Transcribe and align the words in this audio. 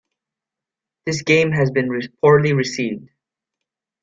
This 1.05 1.21
game 1.21 1.51
has 1.51 1.69
been 1.69 1.91
poorly 2.23 2.53
received. 2.53 3.07